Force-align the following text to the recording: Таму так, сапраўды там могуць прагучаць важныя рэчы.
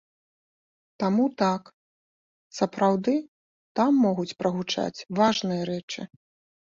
Таму 1.01 1.25
так, 1.41 1.63
сапраўды 2.59 3.13
там 3.81 3.91
могуць 4.07 4.33
прагучаць 4.39 5.05
важныя 5.21 5.61
рэчы. 5.71 6.01